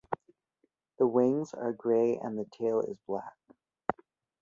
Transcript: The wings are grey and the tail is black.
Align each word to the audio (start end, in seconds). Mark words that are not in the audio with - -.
The 0.97 1.05
wings 1.05 1.53
are 1.53 1.73
grey 1.73 2.17
and 2.17 2.35
the 2.35 2.45
tail 2.45 2.81
is 2.81 2.97
black. 3.05 3.37